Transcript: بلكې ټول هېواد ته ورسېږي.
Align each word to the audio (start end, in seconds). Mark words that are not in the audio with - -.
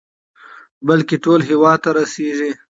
بلكې 0.87 1.15
ټول 1.23 1.39
هېواد 1.49 1.77
ته 1.83 1.89
ورسېږي. 1.91 2.51